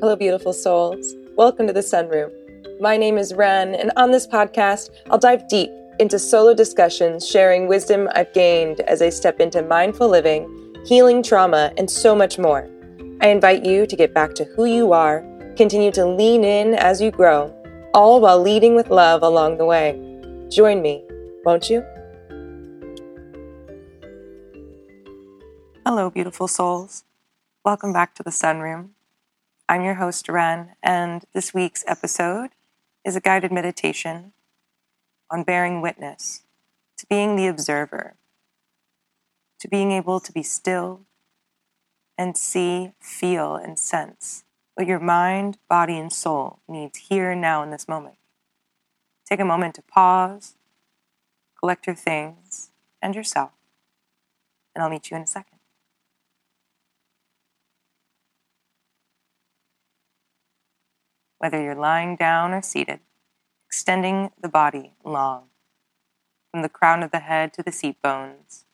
Hello, 0.00 0.14
beautiful 0.14 0.52
souls. 0.52 1.16
Welcome 1.34 1.66
to 1.66 1.72
the 1.72 1.80
Sunroom. 1.80 2.30
My 2.80 2.96
name 2.96 3.18
is 3.18 3.34
Wren, 3.34 3.74
and 3.74 3.90
on 3.96 4.12
this 4.12 4.28
podcast, 4.28 4.90
I'll 5.10 5.18
dive 5.18 5.48
deep 5.48 5.70
into 5.98 6.20
solo 6.20 6.54
discussions, 6.54 7.26
sharing 7.26 7.66
wisdom 7.66 8.08
I've 8.14 8.32
gained 8.32 8.78
as 8.82 9.02
I 9.02 9.08
step 9.08 9.40
into 9.40 9.60
mindful 9.60 10.08
living, 10.08 10.72
healing 10.86 11.20
trauma, 11.20 11.72
and 11.76 11.90
so 11.90 12.14
much 12.14 12.38
more. 12.38 12.70
I 13.20 13.30
invite 13.30 13.64
you 13.64 13.88
to 13.88 13.96
get 13.96 14.14
back 14.14 14.34
to 14.34 14.44
who 14.44 14.66
you 14.66 14.92
are, 14.92 15.24
continue 15.56 15.90
to 15.90 16.06
lean 16.06 16.44
in 16.44 16.74
as 16.74 17.00
you 17.00 17.10
grow, 17.10 17.52
all 17.92 18.20
while 18.20 18.40
leading 18.40 18.76
with 18.76 18.90
love 18.90 19.24
along 19.24 19.58
the 19.58 19.66
way. 19.66 19.98
Join 20.48 20.80
me, 20.80 21.04
won't 21.44 21.68
you? 21.68 21.84
Hello, 25.84 26.08
beautiful 26.08 26.46
souls. 26.46 27.02
Welcome 27.64 27.92
back 27.92 28.14
to 28.14 28.22
the 28.22 28.30
Sunroom. 28.30 28.90
I'm 29.70 29.82
your 29.82 29.96
host, 29.96 30.30
Wren, 30.30 30.76
and 30.82 31.26
this 31.34 31.52
week's 31.52 31.84
episode 31.86 32.50
is 33.04 33.16
a 33.16 33.20
guided 33.20 33.52
meditation 33.52 34.32
on 35.30 35.42
bearing 35.42 35.82
witness 35.82 36.40
to 36.96 37.06
being 37.06 37.36
the 37.36 37.48
observer, 37.48 38.14
to 39.60 39.68
being 39.68 39.92
able 39.92 40.20
to 40.20 40.32
be 40.32 40.42
still 40.42 41.02
and 42.16 42.34
see, 42.34 42.92
feel, 42.98 43.56
and 43.56 43.78
sense 43.78 44.44
what 44.72 44.86
your 44.86 45.00
mind, 45.00 45.58
body, 45.68 45.98
and 45.98 46.14
soul 46.14 46.60
needs 46.66 47.10
here 47.10 47.32
and 47.32 47.42
now 47.42 47.62
in 47.62 47.70
this 47.70 47.86
moment. 47.86 48.16
Take 49.28 49.40
a 49.40 49.44
moment 49.44 49.74
to 49.74 49.82
pause, 49.82 50.54
collect 51.60 51.86
your 51.86 51.96
things 51.96 52.70
and 53.02 53.14
yourself, 53.14 53.50
and 54.74 54.82
I'll 54.82 54.88
meet 54.88 55.10
you 55.10 55.18
in 55.18 55.24
a 55.24 55.26
second. 55.26 55.57
Whether 61.38 61.62
you're 61.62 61.74
lying 61.74 62.16
down 62.16 62.52
or 62.52 62.62
seated, 62.62 63.00
extending 63.66 64.30
the 64.40 64.48
body 64.48 64.92
long, 65.04 65.44
from 66.50 66.62
the 66.62 66.68
crown 66.68 67.02
of 67.02 67.10
the 67.10 67.20
head 67.20 67.52
to 67.54 67.62
the 67.62 67.72
seat 67.72 68.00
bones, 68.02 68.64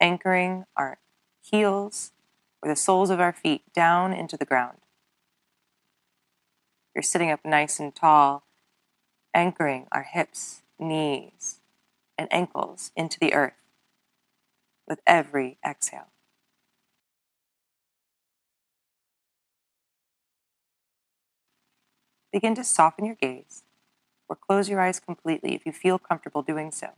anchoring 0.00 0.64
our 0.76 0.98
heels 1.42 2.12
or 2.62 2.68
the 2.68 2.76
soles 2.76 3.10
of 3.10 3.20
our 3.20 3.32
feet 3.32 3.62
down 3.74 4.12
into 4.12 4.36
the 4.36 4.44
ground. 4.44 4.78
You're 6.94 7.02
sitting 7.02 7.30
up 7.30 7.44
nice 7.44 7.80
and 7.80 7.94
tall, 7.94 8.44
anchoring 9.34 9.86
our 9.90 10.04
hips, 10.04 10.62
knees, 10.78 11.60
and 12.16 12.28
ankles 12.32 12.92
into 12.96 13.18
the 13.18 13.34
earth 13.34 13.52
with 14.86 15.00
every 15.06 15.58
exhale. 15.66 16.13
Begin 22.34 22.56
to 22.56 22.64
soften 22.64 23.04
your 23.04 23.14
gaze 23.14 23.62
or 24.28 24.34
close 24.34 24.68
your 24.68 24.80
eyes 24.80 24.98
completely 24.98 25.54
if 25.54 25.64
you 25.64 25.70
feel 25.70 26.00
comfortable 26.00 26.42
doing 26.42 26.72
so. 26.72 26.88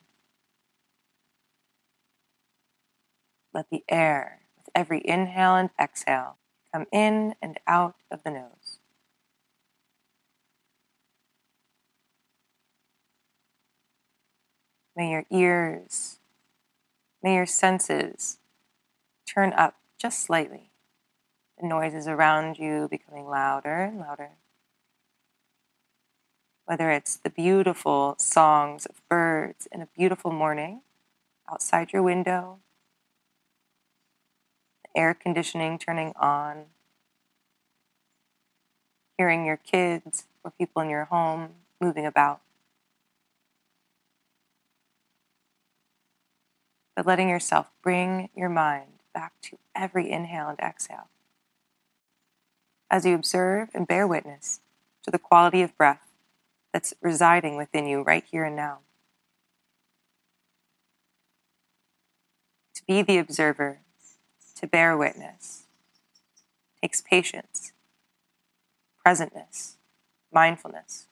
Let 3.52 3.68
the 3.68 3.84
air, 3.86 4.40
with 4.56 4.70
every 4.74 5.06
inhale 5.06 5.54
and 5.54 5.68
exhale, 5.78 6.38
come 6.72 6.86
in 6.90 7.34
and 7.42 7.60
out 7.66 7.96
of 8.10 8.22
the 8.24 8.30
nose. 8.30 8.78
May 14.96 15.10
your 15.10 15.26
ears, 15.30 16.18
may 17.22 17.34
your 17.34 17.44
senses 17.44 18.38
turn 19.28 19.52
up 19.52 19.74
just 19.98 20.20
slightly. 20.20 20.70
The 21.60 21.68
noises 21.68 22.08
around 22.08 22.58
you 22.58 22.88
becoming 22.90 23.26
louder 23.26 23.82
and 23.82 23.98
louder 23.98 24.30
whether 26.66 26.90
it's 26.90 27.16
the 27.16 27.30
beautiful 27.30 28.16
songs 28.18 28.86
of 28.86 29.00
birds 29.08 29.68
in 29.70 29.80
a 29.80 29.88
beautiful 29.96 30.32
morning 30.32 30.82
outside 31.50 31.92
your 31.92 32.02
window, 32.02 32.58
air 34.94 35.14
conditioning 35.14 35.78
turning 35.78 36.12
on, 36.16 36.64
hearing 39.16 39.46
your 39.46 39.56
kids 39.56 40.24
or 40.42 40.50
people 40.50 40.82
in 40.82 40.90
your 40.90 41.04
home 41.04 41.50
moving 41.80 42.04
about. 42.04 42.40
But 46.96 47.06
letting 47.06 47.28
yourself 47.28 47.70
bring 47.80 48.28
your 48.34 48.48
mind 48.48 48.86
back 49.14 49.34
to 49.42 49.58
every 49.74 50.10
inhale 50.10 50.48
and 50.48 50.58
exhale. 50.58 51.08
As 52.90 53.06
you 53.06 53.14
observe 53.14 53.68
and 53.72 53.86
bear 53.86 54.06
witness 54.06 54.60
to 55.04 55.12
the 55.12 55.18
quality 55.18 55.62
of 55.62 55.76
breath 55.76 56.05
that's 56.72 56.94
residing 57.00 57.56
within 57.56 57.86
you 57.86 58.02
right 58.02 58.24
here 58.30 58.44
and 58.44 58.56
now. 58.56 58.78
To 62.74 62.82
be 62.86 63.02
the 63.02 63.18
observer, 63.18 63.80
to 64.56 64.66
bear 64.66 64.96
witness, 64.96 65.64
takes 66.82 67.00
patience, 67.00 67.72
presentness, 69.04 69.76
mindfulness. 70.32 71.06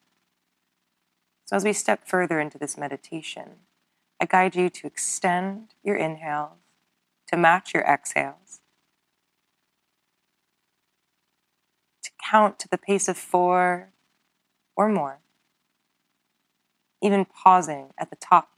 So, 1.47 1.57
as 1.57 1.65
we 1.65 1.73
step 1.73 2.07
further 2.07 2.41
into 2.41 2.59
this 2.59 2.77
meditation, 2.77 3.61
I 4.21 4.27
guide 4.27 4.55
you 4.55 4.71
to 4.71 4.87
extend 4.87 5.75
your 5.83 5.97
inhales 5.97 6.59
to 7.29 7.37
match 7.37 7.75
your 7.75 7.83
exhales, 7.83 8.61
to 12.03 12.11
count 12.31 12.59
to 12.61 12.69
the 12.69 12.79
pace 12.79 13.09
of 13.09 13.17
four 13.17 13.91
or 14.77 14.89
more 14.89 15.19
even 17.05 17.27
pausing 17.27 17.93
at 17.99 18.09
the 18.09 18.17
top 18.17 18.49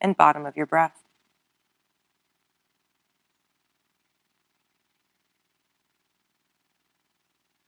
and 0.00 0.16
bottom 0.16 0.44
of 0.44 0.56
your 0.56 0.66
breath. 0.66 1.04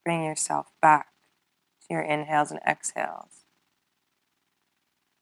Bring 0.04 0.24
yourself 0.24 0.72
back 0.82 1.12
to 1.82 1.86
your 1.90 2.02
inhales 2.02 2.50
and 2.50 2.58
exhales. 2.68 3.44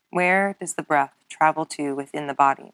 Where 0.08 0.56
does 0.58 0.74
the 0.74 0.82
breath 0.82 1.12
travel 1.28 1.66
to 1.66 1.94
within 1.94 2.26
the 2.26 2.32
body? 2.32 2.72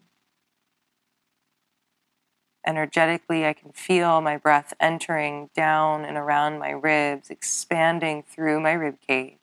Energetically, 2.64 3.44
I 3.44 3.52
can 3.52 3.72
feel 3.72 4.20
my 4.20 4.36
breath 4.36 4.74
entering 4.78 5.50
down 5.56 6.04
and 6.04 6.16
around 6.16 6.60
my 6.60 6.70
ribs, 6.70 7.30
expanding 7.30 8.22
through 8.22 8.60
my 8.60 8.74
rib 8.74 8.98
cage. 9.04 9.41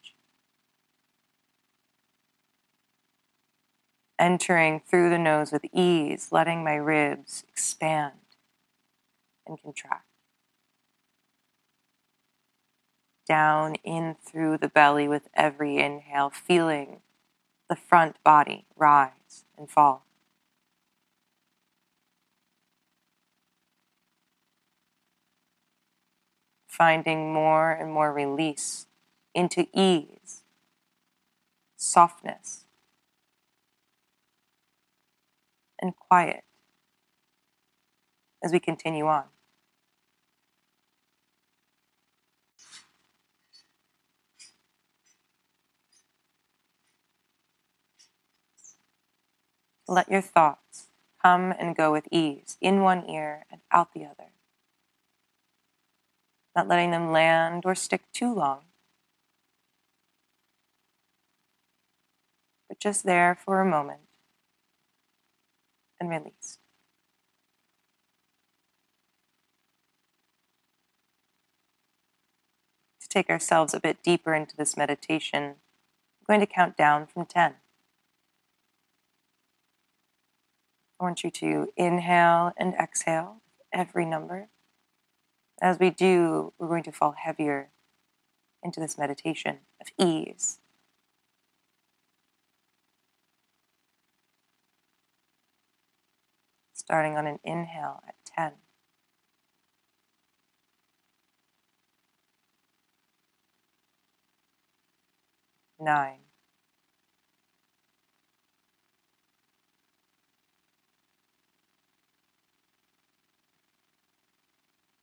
Entering 4.19 4.81
through 4.81 5.09
the 5.09 5.17
nose 5.17 5.51
with 5.51 5.65
ease, 5.73 6.27
letting 6.31 6.63
my 6.63 6.75
ribs 6.75 7.43
expand 7.47 8.13
and 9.47 9.59
contract. 9.61 10.05
Down 13.27 13.75
in 13.83 14.15
through 14.21 14.57
the 14.57 14.67
belly 14.67 15.07
with 15.07 15.29
every 15.33 15.77
inhale, 15.77 16.29
feeling 16.29 16.97
the 17.69 17.75
front 17.75 18.21
body 18.23 18.65
rise 18.75 19.45
and 19.57 19.69
fall. 19.69 20.05
Finding 26.67 27.33
more 27.33 27.71
and 27.71 27.91
more 27.91 28.11
release 28.11 28.87
into 29.35 29.67
ease, 29.73 30.43
softness 31.75 32.65
and 35.81 35.95
quiet 35.95 36.43
as 38.43 38.51
we 38.51 38.59
continue 38.59 39.05
on. 39.05 39.25
Let 49.87 50.09
your 50.09 50.21
thoughts 50.21 50.87
come 51.21 51.53
and 51.57 51.75
go 51.75 51.91
with 51.91 52.07
ease, 52.11 52.57
in 52.61 52.81
one 52.81 53.09
ear 53.09 53.45
and 53.51 53.61
out 53.71 53.93
the 53.93 54.05
other. 54.05 54.31
Not 56.55 56.67
letting 56.67 56.91
them 56.91 57.11
land 57.11 57.63
or 57.65 57.73
stick 57.73 58.03
too 58.13 58.33
long, 58.33 58.61
but 62.67 62.79
just 62.79 63.03
there 63.03 63.35
for 63.35 63.61
a 63.61 63.65
moment 63.65 64.08
and 65.99 66.09
release. 66.09 66.57
To 73.01 73.09
take 73.09 73.29
ourselves 73.29 73.73
a 73.73 73.79
bit 73.79 74.03
deeper 74.03 74.33
into 74.33 74.55
this 74.55 74.77
meditation, 74.77 75.43
I'm 75.43 76.25
going 76.27 76.39
to 76.39 76.45
count 76.45 76.77
down 76.77 77.07
from 77.07 77.25
10. 77.25 77.55
I 80.99 81.03
want 81.03 81.23
you 81.23 81.31
to 81.31 81.69
inhale 81.77 82.51
and 82.57 82.73
exhale 82.73 83.37
every 83.71 84.05
number. 84.05 84.49
As 85.61 85.79
we 85.79 85.89
do, 85.89 86.53
we're 86.59 86.67
going 86.67 86.83
to 86.83 86.91
fall 86.91 87.15
heavier 87.17 87.69
into 88.61 88.79
this 88.79 88.97
meditation 88.97 89.59
of 89.79 89.87
ease. 89.97 90.59
Starting 96.89 97.17
on 97.17 97.27
an 97.27 97.37
inhale 97.43 98.01
at 98.07 98.15
10. 98.25 98.53
Nine. 105.79 106.21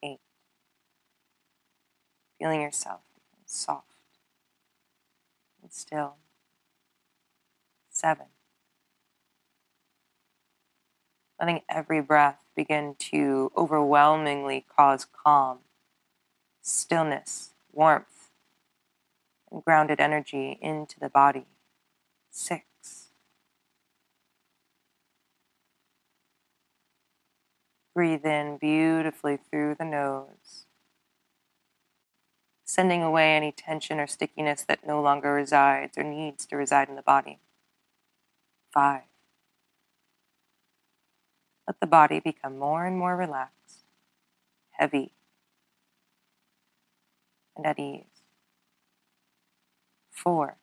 Eight. 0.02 0.18
Feeling 2.40 2.62
yourself 2.62 3.02
soft 3.44 3.84
and 5.62 5.72
still. 5.72 6.16
Seven. 7.90 8.35
Letting 11.38 11.62
every 11.68 12.00
breath 12.00 12.44
begin 12.54 12.94
to 12.98 13.52
overwhelmingly 13.56 14.64
cause 14.74 15.04
calm, 15.04 15.58
stillness, 16.62 17.50
warmth 17.72 18.16
and 19.50 19.64
grounded 19.64 20.00
energy 20.00 20.58
into 20.60 21.00
the 21.00 21.08
body. 21.08 21.46
Six. 22.30 22.64
Breathe 27.94 28.26
in 28.26 28.58
beautifully 28.58 29.38
through 29.38 29.76
the 29.78 29.84
nose, 29.84 30.66
sending 32.66 33.02
away 33.02 33.34
any 33.34 33.52
tension 33.52 33.98
or 33.98 34.06
stickiness 34.06 34.64
that 34.64 34.86
no 34.86 35.00
longer 35.00 35.32
resides 35.32 35.96
or 35.96 36.02
needs 36.02 36.44
to 36.46 36.56
reside 36.56 36.90
in 36.90 36.96
the 36.96 37.02
body. 37.02 37.38
Five. 38.70 39.04
Let 41.66 41.80
the 41.80 41.86
body 41.86 42.20
become 42.20 42.58
more 42.58 42.84
and 42.86 42.96
more 42.96 43.16
relaxed, 43.16 43.84
heavy, 44.78 45.12
and 47.56 47.66
at 47.66 47.78
ease 47.78 48.16
four. 50.26 50.56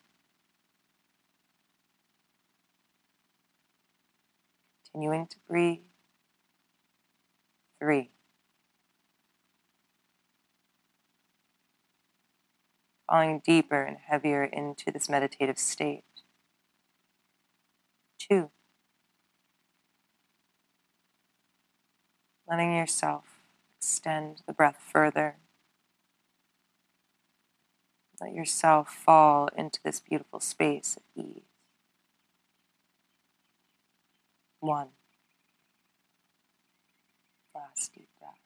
Continuing 4.91 5.27
to 5.27 5.37
breathe. 5.47 5.79
Three. 7.79 8.09
Falling 13.09 13.41
deeper 13.45 13.83
and 13.83 13.97
heavier 14.07 14.43
into 14.43 14.91
this 14.91 15.07
meditative 15.09 15.57
state. 15.57 16.03
Two. 18.19 18.49
Letting 22.49 22.75
yourself 22.75 23.23
extend 23.79 24.41
the 24.45 24.53
breath 24.53 24.77
further 24.79 25.37
let 28.23 28.33
yourself 28.33 28.93
fall 28.93 29.49
into 29.57 29.81
this 29.83 29.99
beautiful 29.99 30.39
space 30.39 30.95
of 30.95 31.03
ease. 31.13 31.41
One. 34.61 34.89
Last 37.53 37.93
deep 37.93 38.07
breath. 38.17 38.39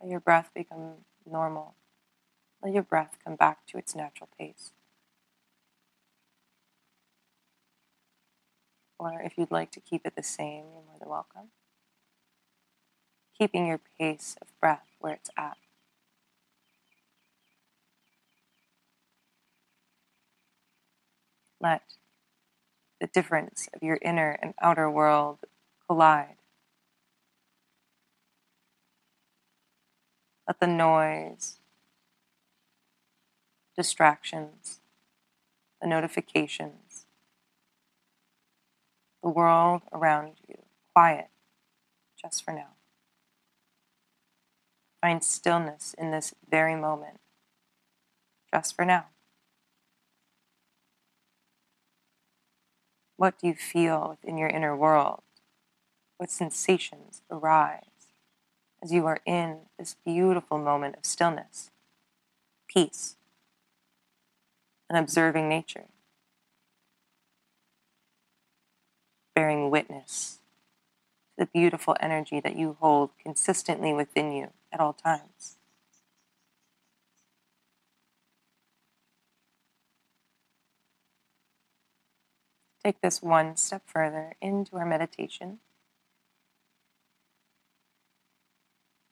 Let 0.00 0.10
your 0.10 0.20
breath 0.20 0.50
become 0.52 1.04
normal. 1.24 1.74
Let 2.62 2.72
your 2.72 2.82
breath 2.82 3.16
come 3.24 3.36
back 3.36 3.64
to 3.68 3.78
its 3.78 3.94
natural 3.94 4.28
pace. 4.36 4.72
Or 8.98 9.20
if 9.20 9.36
you'd 9.36 9.50
like 9.50 9.70
to 9.72 9.80
keep 9.80 10.06
it 10.06 10.16
the 10.16 10.22
same, 10.22 10.64
you're 10.72 10.82
more 10.86 10.98
than 10.98 11.08
welcome 11.08 11.50
keeping 13.38 13.66
your 13.66 13.80
pace 13.98 14.36
of 14.40 14.48
breath 14.60 14.86
where 14.98 15.14
it's 15.14 15.30
at. 15.36 15.56
Let 21.60 21.82
the 23.00 23.06
difference 23.06 23.68
of 23.74 23.82
your 23.82 23.98
inner 24.02 24.38
and 24.42 24.54
outer 24.60 24.90
world 24.90 25.38
collide. 25.86 26.36
Let 30.46 30.60
the 30.60 30.66
noise, 30.66 31.58
distractions, 33.76 34.80
the 35.82 35.88
notifications, 35.88 36.85
the 39.26 39.30
world 39.30 39.82
around 39.92 40.34
you 40.48 40.54
quiet 40.94 41.26
just 42.16 42.44
for 42.44 42.52
now. 42.52 42.68
Find 45.00 45.24
stillness 45.24 45.96
in 45.98 46.12
this 46.12 46.32
very 46.48 46.76
moment, 46.76 47.18
just 48.54 48.76
for 48.76 48.84
now. 48.84 49.06
What 53.16 53.36
do 53.40 53.48
you 53.48 53.54
feel 53.54 54.10
within 54.10 54.38
your 54.38 54.48
inner 54.48 54.76
world? 54.76 55.22
What 56.18 56.30
sensations 56.30 57.22
arise 57.28 57.80
as 58.80 58.92
you 58.92 59.06
are 59.06 59.18
in 59.26 59.62
this 59.76 59.96
beautiful 60.04 60.58
moment 60.58 60.94
of 60.98 61.04
stillness, 61.04 61.72
peace, 62.72 63.16
and 64.88 64.96
observing 64.96 65.48
nature, 65.48 65.86
bearing 69.36 69.70
witness 69.70 70.38
to 71.38 71.44
the 71.44 71.50
beautiful 71.52 71.94
energy 72.00 72.40
that 72.40 72.56
you 72.56 72.78
hold 72.80 73.10
consistently 73.22 73.92
within 73.92 74.32
you 74.32 74.48
at 74.72 74.80
all 74.80 74.94
times. 74.94 75.58
Take 82.82 83.02
this 83.02 83.20
one 83.20 83.56
step 83.56 83.82
further 83.84 84.36
into 84.40 84.76
our 84.76 84.86
meditation. 84.86 85.58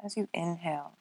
As 0.02 0.16
you 0.16 0.28
inhale, 0.32 0.92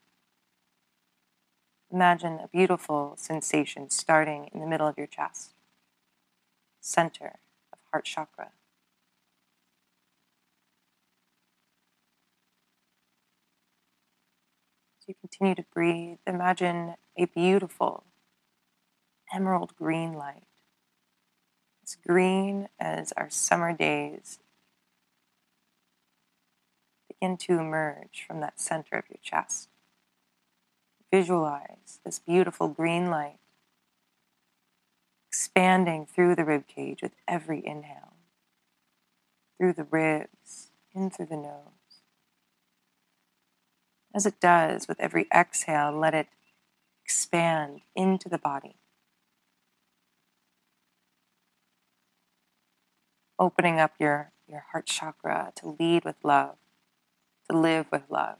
imagine 1.89 2.39
a 2.43 2.49
beautiful 2.49 3.13
sensation 3.15 3.89
starting 3.89 4.49
in 4.53 4.59
the 4.59 4.65
middle 4.65 4.87
of 4.87 4.97
your 4.97 5.07
chest, 5.07 5.51
center 6.81 7.37
of 7.71 7.79
heart 7.91 8.03
chakra. 8.03 8.49
You 15.13 15.29
continue 15.29 15.55
to 15.55 15.65
breathe, 15.73 16.17
imagine 16.25 16.95
a 17.17 17.25
beautiful 17.25 18.03
emerald 19.33 19.75
green 19.75 20.13
light. 20.13 20.43
As 21.83 21.97
green 22.07 22.69
as 22.79 23.11
our 23.17 23.29
summer 23.29 23.73
days 23.73 24.39
begin 27.07 27.37
to 27.37 27.59
emerge 27.59 28.23
from 28.25 28.39
that 28.39 28.59
center 28.59 28.97
of 28.97 29.03
your 29.09 29.19
chest. 29.21 29.69
Visualize 31.11 31.99
this 32.03 32.19
beautiful 32.19 32.67
green 32.69 33.09
light 33.09 33.37
expanding 35.27 36.05
through 36.05 36.35
the 36.35 36.45
rib 36.45 36.67
cage 36.67 37.01
with 37.01 37.13
every 37.27 37.65
inhale, 37.65 38.13
through 39.57 39.73
the 39.73 39.83
ribs, 39.83 40.71
in 40.95 41.09
through 41.09 41.25
the 41.25 41.35
nose. 41.35 41.72
As 44.13 44.25
it 44.25 44.39
does 44.39 44.87
with 44.87 44.99
every 44.99 45.27
exhale, 45.33 45.91
let 45.91 46.13
it 46.13 46.27
expand 47.03 47.81
into 47.95 48.29
the 48.29 48.37
body. 48.37 48.75
Opening 53.39 53.79
up 53.79 53.93
your, 53.99 54.31
your 54.47 54.65
heart 54.71 54.85
chakra 54.85 55.51
to 55.55 55.75
lead 55.79 56.05
with 56.05 56.15
love, 56.23 56.55
to 57.49 57.57
live 57.57 57.87
with 57.91 58.03
love, 58.09 58.37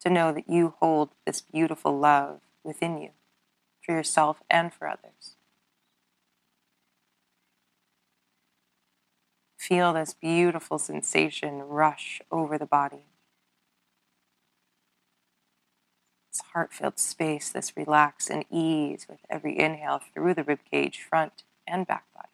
to 0.00 0.08
know 0.08 0.32
that 0.32 0.48
you 0.48 0.74
hold 0.78 1.10
this 1.26 1.40
beautiful 1.40 1.98
love 1.98 2.40
within 2.62 2.98
you 2.98 3.10
for 3.82 3.92
yourself 3.92 4.40
and 4.48 4.72
for 4.72 4.86
others. 4.86 5.34
Feel 9.56 9.92
this 9.92 10.14
beautiful 10.14 10.78
sensation 10.78 11.58
rush 11.58 12.22
over 12.30 12.56
the 12.56 12.64
body. 12.64 13.07
this 16.38 16.52
heart 16.52 16.72
filled 16.72 16.98
space, 16.98 17.50
this 17.50 17.76
relax 17.76 18.30
and 18.30 18.44
ease 18.50 19.06
with 19.08 19.18
every 19.28 19.58
inhale 19.58 20.00
through 20.14 20.34
the 20.34 20.44
ribcage, 20.44 20.96
front 20.96 21.42
and 21.66 21.86
back 21.86 22.04
body. 22.14 22.28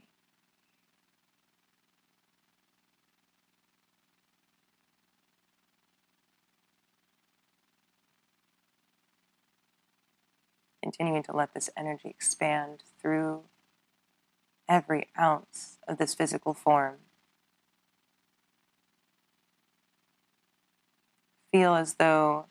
Continuing 10.83 11.23
to 11.23 11.35
let 11.35 11.55
this 11.55 11.71
energy 11.77 12.09
expand 12.11 12.83
through 13.01 13.45
every 14.69 15.09
ounce 15.19 15.79
of 15.89 15.97
this 15.97 16.15
physical 16.15 16.53
form. 16.53 16.97
Feel 21.51 21.75
as 21.75 21.95
though 21.95 22.47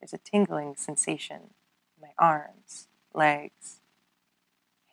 there's 0.00 0.12
a 0.12 0.18
tingling 0.18 0.76
sensation 0.76 1.54
in 1.96 2.02
my 2.02 2.12
arms, 2.18 2.88
legs, 3.14 3.80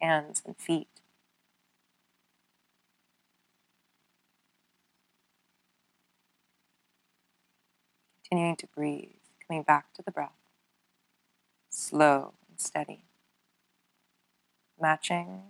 hands, 0.01 0.41
and 0.45 0.57
feet. 0.57 0.88
Continuing 8.27 8.55
to 8.55 8.67
breathe, 8.67 9.09
coming 9.47 9.63
back 9.63 9.93
to 9.93 10.01
the 10.01 10.12
breath, 10.12 10.31
slow 11.69 12.33
and 12.50 12.59
steady, 12.59 13.05
matching 14.79 15.43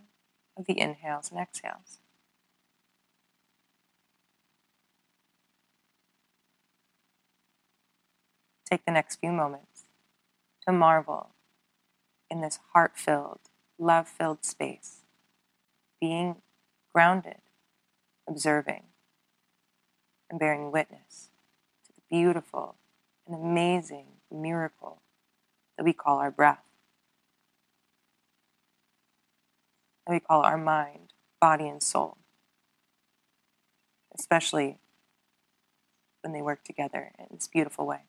of 0.57 0.65
the 0.65 0.79
inhales 0.79 1.31
and 1.31 1.39
exhales. 1.39 1.99
Take 8.69 8.85
the 8.85 8.91
next 8.91 9.17
few 9.17 9.31
moments 9.31 9.83
to 10.65 10.73
marvel 10.73 11.29
in 12.29 12.41
this 12.41 12.59
heart 12.73 12.93
filled, 12.97 13.41
love 13.77 14.07
filled 14.07 14.43
space, 14.43 15.01
being 16.01 16.37
grounded, 16.93 17.41
observing, 18.27 18.83
and 20.29 20.39
bearing 20.39 20.71
witness 20.71 21.29
to 21.85 21.93
the 21.93 22.01
beautiful 22.09 22.75
and 23.27 23.35
amazing 23.35 24.07
miracle 24.31 25.01
that 25.77 25.83
we 25.83 25.93
call 25.93 26.17
our 26.17 26.31
breath. 26.31 26.65
that 30.05 30.13
we 30.13 30.19
call 30.19 30.41
our 30.41 30.57
mind, 30.57 31.13
body, 31.41 31.67
and 31.67 31.81
soul, 31.81 32.17
especially 34.17 34.77
when 36.21 36.33
they 36.33 36.41
work 36.41 36.63
together 36.63 37.11
in 37.17 37.25
this 37.31 37.47
beautiful 37.47 37.85
way. 37.85 38.01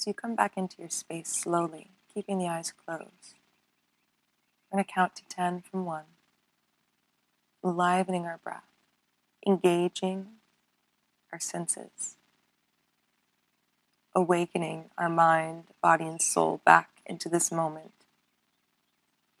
As 0.00 0.06
you 0.06 0.14
come 0.14 0.34
back 0.34 0.56
into 0.56 0.76
your 0.78 0.88
space 0.88 1.28
slowly, 1.28 1.88
keeping 2.14 2.38
the 2.38 2.48
eyes 2.48 2.72
closed, 2.72 3.34
We're 4.72 4.76
going 4.78 4.84
to 4.86 4.90
count 4.90 5.14
to 5.16 5.22
10 5.28 5.60
from 5.70 5.84
1, 5.84 6.04
livening 7.62 8.24
our 8.24 8.38
breath, 8.42 8.64
engaging 9.46 10.28
our 11.30 11.38
senses, 11.38 12.16
awakening 14.14 14.86
our 14.96 15.10
mind, 15.10 15.64
body, 15.82 16.06
and 16.06 16.22
soul 16.22 16.62
back 16.64 17.02
into 17.04 17.28
this 17.28 17.52
moment, 17.52 17.92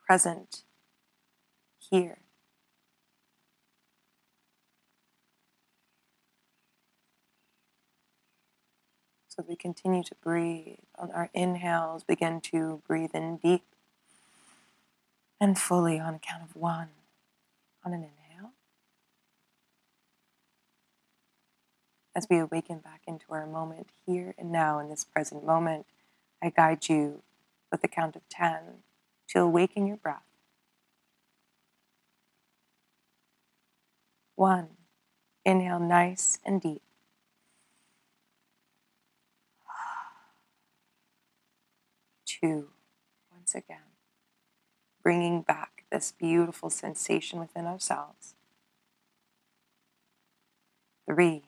present 0.06 0.64
here. 1.90 2.18
So 9.40 9.46
we 9.48 9.56
continue 9.56 10.02
to 10.02 10.14
breathe. 10.22 10.80
On 10.98 11.10
our 11.12 11.30
inhales, 11.32 12.04
begin 12.04 12.42
to 12.52 12.82
breathe 12.86 13.14
in 13.14 13.38
deep 13.38 13.62
and 15.40 15.58
fully 15.58 15.98
on 15.98 16.16
a 16.16 16.18
count 16.18 16.42
of 16.42 16.54
one. 16.54 16.88
On 17.82 17.94
an 17.94 18.00
inhale. 18.00 18.50
As 22.14 22.26
we 22.28 22.36
awaken 22.36 22.80
back 22.80 23.00
into 23.06 23.24
our 23.30 23.46
moment 23.46 23.86
here 24.04 24.34
and 24.36 24.52
now 24.52 24.78
in 24.78 24.90
this 24.90 25.04
present 25.04 25.42
moment, 25.42 25.86
I 26.42 26.50
guide 26.50 26.90
you 26.90 27.22
with 27.72 27.82
a 27.82 27.88
count 27.88 28.16
of 28.16 28.28
10 28.28 28.58
to 29.30 29.40
awaken 29.40 29.86
your 29.86 29.96
breath. 29.96 30.20
One, 34.36 34.68
inhale 35.46 35.80
nice 35.80 36.38
and 36.44 36.60
deep. 36.60 36.82
Two, 42.42 42.68
once 43.32 43.54
again, 43.54 43.78
bringing 45.02 45.42
back 45.42 45.84
this 45.90 46.12
beautiful 46.12 46.70
sensation 46.70 47.38
within 47.40 47.66
ourselves. 47.66 48.34
Three, 51.06 51.42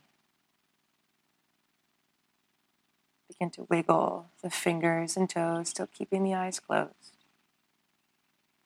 begin 3.28 3.50
to 3.50 3.66
wiggle 3.68 4.26
the 4.42 4.50
fingers 4.50 5.16
and 5.16 5.28
toes, 5.28 5.70
still 5.70 5.88
keeping 5.92 6.24
the 6.24 6.34
eyes 6.34 6.60
closed. 6.60 7.16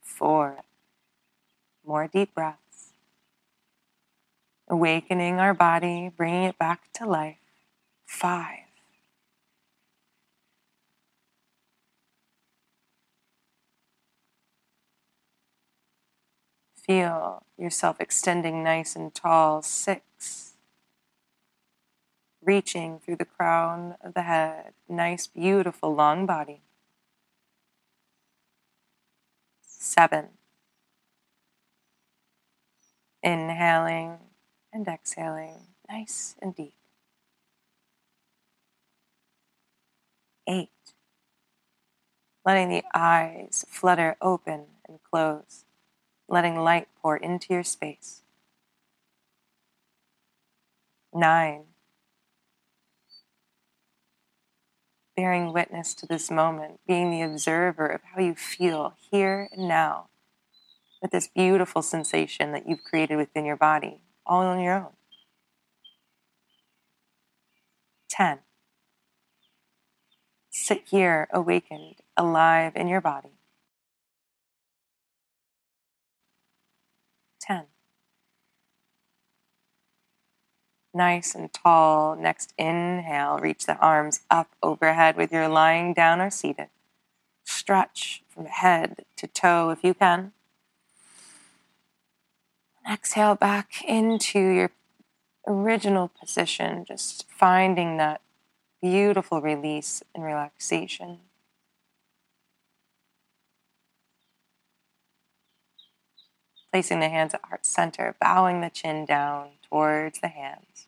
Four, 0.03 0.59
more 1.87 2.09
deep 2.09 2.35
breaths. 2.35 2.93
Awakening 4.69 5.39
our 5.39 5.55
body, 5.55 6.11
bringing 6.17 6.45
it 6.45 6.59
back 6.59 6.93
to 6.95 7.07
life. 7.07 7.37
Five, 8.05 8.66
Feel 16.87 17.43
yourself 17.59 17.97
extending 18.01 18.63
nice 18.63 18.95
and 18.95 19.13
tall. 19.13 19.61
Six. 19.61 20.55
Reaching 22.41 23.01
through 23.01 23.17
the 23.17 23.25
crown 23.25 23.97
of 24.01 24.15
the 24.15 24.23
head. 24.23 24.73
Nice, 24.89 25.27
beautiful, 25.27 25.93
long 25.93 26.27
body. 26.27 26.61
Seven. 29.63 30.29
Inhaling 33.21 34.19
and 34.73 34.87
exhaling 34.87 35.55
nice 35.91 36.37
and 36.41 36.55
deep. 36.55 36.75
Eight. 40.49 40.71
Letting 42.45 42.69
the 42.69 42.85
eyes 42.95 43.65
flutter 43.69 44.17
open 44.21 44.67
and 44.87 45.01
close, 45.03 45.65
letting 46.29 46.57
light 46.57 46.89
pour 47.01 47.17
into 47.17 47.53
your 47.53 47.65
space. 47.65 48.23
Nine. 51.15 51.65
Bearing 55.17 55.53
witness 55.53 55.95
to 55.95 56.07
this 56.07 56.31
moment, 56.31 56.81
being 56.87 57.11
the 57.11 57.23
observer 57.23 57.87
of 57.87 58.03
how 58.15 58.21
you 58.21 58.35
feel 58.35 58.95
here 59.11 59.49
and 59.53 59.67
now 59.67 60.09
with 61.01 61.11
this 61.11 61.29
beautiful 61.29 61.83
sensation 61.83 62.53
that 62.53 62.69
you've 62.69 62.85
created 62.85 63.17
within 63.17 63.45
your 63.45 63.57
body, 63.57 64.01
all 64.27 64.43
on 64.43 64.61
your 64.61 64.75
own. 64.75 64.93
10. 68.11 68.39
Sit 70.51 70.85
here 70.91 71.29
awakened, 71.33 71.97
alive 72.17 72.73
in 72.75 72.89
your 72.89 73.01
body. 73.01 73.29
10. 77.41 77.67
Nice 80.97 81.35
and 81.35 81.53
tall. 81.53 82.17
Next 82.17 82.55
inhale, 82.57 83.39
reach 83.39 83.67
the 83.67 83.77
arms 83.77 84.21
up 84.31 84.49
overhead 84.63 85.15
with 85.15 85.31
your 85.31 85.47
lying 85.47 85.93
down 85.93 86.23
or 86.23 86.31
seated. 86.31 86.69
Stretch 87.45 88.23
from 88.31 88.47
head 88.47 89.05
to 89.17 89.27
toe 89.27 89.69
if 89.69 89.85
you 89.85 89.93
can. 89.93 90.33
Exhale 92.91 93.35
back 93.35 93.85
into 93.87 94.39
your 94.39 94.71
original 95.47 96.09
position, 96.19 96.87
just 96.87 97.27
finding 97.29 97.99
that 97.99 98.23
beautiful 98.81 99.43
release 99.43 100.03
and 100.15 100.25
relaxation. 100.25 101.19
Placing 106.73 107.01
the 107.01 107.11
hands 107.11 107.35
at 107.35 107.45
heart 107.45 107.67
center, 107.67 108.17
bowing 108.19 108.63
the 108.63 108.71
chin 108.71 109.05
down 109.05 109.51
towards 109.69 110.21
the 110.21 110.29
hands. 110.29 110.86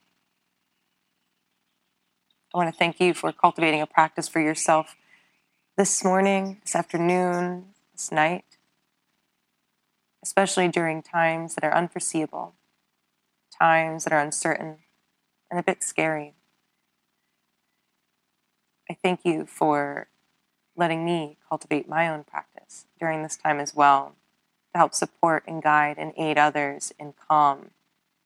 I 2.54 2.58
want 2.58 2.72
to 2.72 2.78
thank 2.78 2.98
you 3.00 3.12
for 3.12 3.30
cultivating 3.32 3.82
a 3.82 3.86
practice 3.86 4.26
for 4.26 4.40
yourself 4.40 4.96
this 5.76 6.02
morning, 6.02 6.60
this 6.62 6.74
afternoon, 6.74 7.66
this 7.92 8.10
night, 8.10 8.44
especially 10.22 10.68
during 10.68 11.02
times 11.02 11.54
that 11.54 11.64
are 11.64 11.74
unforeseeable 11.74 12.54
times 13.58 14.04
that 14.04 14.12
are 14.12 14.20
uncertain 14.20 14.78
and 15.50 15.58
a 15.58 15.62
bit 15.62 15.82
scary. 15.82 16.34
I 18.90 18.94
thank 18.94 19.20
you 19.24 19.46
for 19.46 20.08
letting 20.76 21.04
me 21.04 21.36
cultivate 21.48 21.88
my 21.88 22.08
own 22.08 22.24
practice 22.24 22.86
during 22.98 23.22
this 23.22 23.36
time 23.36 23.60
as 23.60 23.74
well 23.74 24.14
to 24.72 24.78
help 24.78 24.94
support 24.94 25.44
and 25.46 25.62
guide 25.62 25.98
and 25.98 26.12
aid 26.16 26.38
others 26.38 26.92
in 26.98 27.12
calm, 27.28 27.70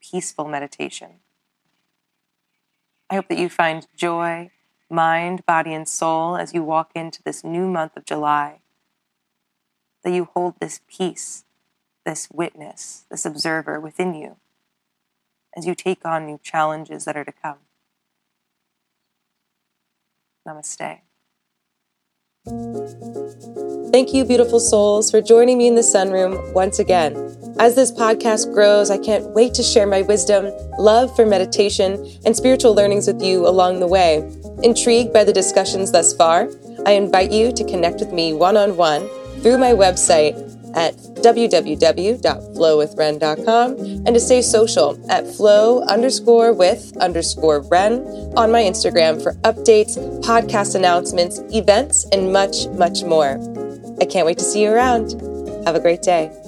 peaceful 0.00 0.46
meditation. 0.46 1.21
I 3.12 3.16
hope 3.16 3.28
that 3.28 3.38
you 3.38 3.50
find 3.50 3.86
joy, 3.94 4.52
mind, 4.88 5.44
body, 5.44 5.74
and 5.74 5.86
soul 5.86 6.34
as 6.34 6.54
you 6.54 6.62
walk 6.62 6.92
into 6.94 7.22
this 7.22 7.44
new 7.44 7.68
month 7.68 7.94
of 7.94 8.06
July. 8.06 8.60
That 10.02 10.14
you 10.14 10.30
hold 10.32 10.54
this 10.58 10.80
peace, 10.88 11.44
this 12.06 12.28
witness, 12.32 13.04
this 13.10 13.26
observer 13.26 13.78
within 13.78 14.14
you 14.14 14.36
as 15.54 15.66
you 15.66 15.74
take 15.74 16.06
on 16.06 16.24
new 16.24 16.40
challenges 16.42 17.04
that 17.04 17.14
are 17.14 17.24
to 17.26 17.32
come. 17.32 17.58
Namaste. 20.48 21.00
Thank 22.44 24.12
you, 24.12 24.24
beautiful 24.24 24.58
souls, 24.58 25.12
for 25.12 25.20
joining 25.20 25.58
me 25.58 25.68
in 25.68 25.76
the 25.76 25.80
sunroom 25.80 26.52
once 26.54 26.80
again. 26.80 27.14
As 27.60 27.76
this 27.76 27.92
podcast 27.92 28.52
grows, 28.52 28.90
I 28.90 28.98
can't 28.98 29.30
wait 29.30 29.54
to 29.54 29.62
share 29.62 29.86
my 29.86 30.02
wisdom, 30.02 30.50
love 30.76 31.14
for 31.14 31.24
meditation, 31.24 32.04
and 32.26 32.36
spiritual 32.36 32.74
learnings 32.74 33.06
with 33.06 33.22
you 33.22 33.46
along 33.46 33.78
the 33.78 33.86
way. 33.86 34.28
Intrigued 34.64 35.12
by 35.12 35.22
the 35.22 35.32
discussions 35.32 35.92
thus 35.92 36.16
far, 36.16 36.48
I 36.84 36.92
invite 36.92 37.30
you 37.30 37.52
to 37.52 37.62
connect 37.62 38.00
with 38.00 38.12
me 38.12 38.32
one 38.32 38.56
on 38.56 38.76
one 38.76 39.08
through 39.42 39.58
my 39.58 39.70
website 39.70 40.34
at 40.74 40.96
www.flowwithwren.com 40.96 43.78
and 43.78 44.06
to 44.06 44.20
stay 44.20 44.42
social 44.42 44.98
at 45.10 45.26
flow 45.26 45.82
underscore 45.82 46.52
with 46.52 46.96
underscore 46.98 47.60
wren 47.62 48.02
on 48.36 48.50
my 48.50 48.62
Instagram 48.62 49.22
for 49.22 49.32
updates, 49.42 49.96
podcast 50.22 50.74
announcements, 50.74 51.40
events, 51.52 52.04
and 52.12 52.32
much, 52.32 52.66
much 52.68 53.04
more. 53.04 53.38
I 54.00 54.04
can't 54.04 54.26
wait 54.26 54.38
to 54.38 54.44
see 54.44 54.62
you 54.62 54.70
around. 54.70 55.12
Have 55.64 55.76
a 55.76 55.80
great 55.80 56.02
day. 56.02 56.41